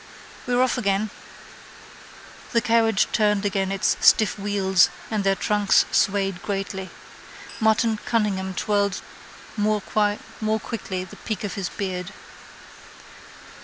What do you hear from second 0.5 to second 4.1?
off again. The carriage turned again its